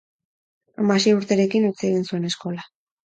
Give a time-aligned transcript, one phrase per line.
[0.83, 2.67] Hamasei urterekin utzi egin zuen eskola.